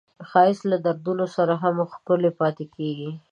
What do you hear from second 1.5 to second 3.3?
هم ښکلی پاتې کېږي